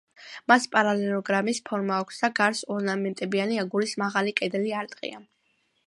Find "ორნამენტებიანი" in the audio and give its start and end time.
2.77-3.61